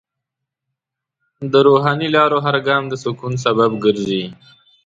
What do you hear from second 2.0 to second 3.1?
لارو هر ګام د